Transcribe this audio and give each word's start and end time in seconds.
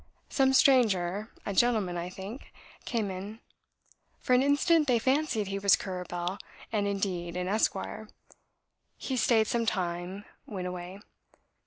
Some 0.29 0.53
stranger 0.53 1.29
(a 1.45 1.53
gentleman, 1.53 1.95
I 1.95 2.09
think) 2.09 2.51
came 2.85 3.11
in; 3.11 3.39
for 4.17 4.33
an 4.33 4.41
instant 4.41 4.87
they 4.87 4.97
fancied 4.97 5.45
he 5.49 5.59
was 5.59 5.75
Currer 5.75 6.05
Bell, 6.05 6.39
and 6.71 6.87
indeed 6.87 7.37
an 7.37 7.47
Esq.; 7.47 7.75
he 8.97 9.15
stayed 9.15 9.45
some 9.45 9.67
time 9.67 10.25
went 10.47 10.65
away. 10.65 11.01